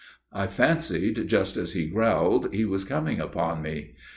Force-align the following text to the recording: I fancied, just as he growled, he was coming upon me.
I 0.33 0.47
fancied, 0.47 1.27
just 1.27 1.57
as 1.57 1.73
he 1.73 1.85
growled, 1.85 2.55
he 2.55 2.65
was 2.65 2.85
coming 2.85 3.19
upon 3.19 3.61
me. 3.61 3.93